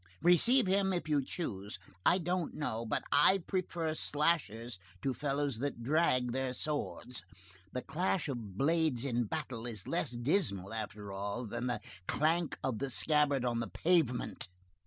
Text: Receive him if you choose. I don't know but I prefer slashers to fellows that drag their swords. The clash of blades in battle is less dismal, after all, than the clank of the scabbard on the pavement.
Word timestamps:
Receive 0.23 0.65
him 0.65 0.93
if 0.93 1.07
you 1.07 1.23
choose. 1.23 1.77
I 2.03 2.17
don't 2.17 2.55
know 2.55 2.87
but 2.87 3.03
I 3.11 3.37
prefer 3.45 3.93
slashers 3.93 4.79
to 5.03 5.13
fellows 5.13 5.59
that 5.59 5.83
drag 5.83 6.31
their 6.31 6.53
swords. 6.53 7.21
The 7.71 7.83
clash 7.83 8.27
of 8.27 8.57
blades 8.57 9.05
in 9.05 9.25
battle 9.25 9.67
is 9.67 9.87
less 9.87 10.09
dismal, 10.13 10.73
after 10.73 11.11
all, 11.11 11.45
than 11.45 11.67
the 11.67 11.81
clank 12.07 12.57
of 12.63 12.79
the 12.79 12.89
scabbard 12.89 13.45
on 13.45 13.59
the 13.59 13.69
pavement. 13.69 14.47